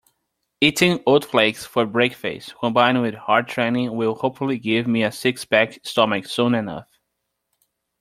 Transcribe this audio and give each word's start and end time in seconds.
Eating 0.61 0.99
oat 1.05 1.23
flakes 1.23 1.63
for 1.63 1.85
breakfast 1.85 2.55
combined 2.59 3.03
with 3.03 3.13
hard 3.13 3.47
training 3.47 3.95
will 3.95 4.15
hopefully 4.15 4.57
give 4.57 4.87
me 4.87 5.03
a 5.03 5.11
six-pack 5.11 5.77
stomach 5.83 6.25
soon 6.25 6.55
enough. 6.55 6.87